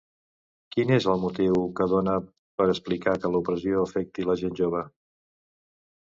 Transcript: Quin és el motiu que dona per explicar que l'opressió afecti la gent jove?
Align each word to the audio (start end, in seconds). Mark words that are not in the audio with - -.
Quin 0.75 0.93
és 0.95 1.05
el 1.11 1.19
motiu 1.25 1.67
que 1.79 1.87
dona 1.91 2.15
per 2.61 2.67
explicar 2.73 3.15
que 3.27 3.33
l'opressió 3.35 3.85
afecti 3.85 4.27
la 4.31 4.39
gent 4.43 4.59
jove? 4.63 4.83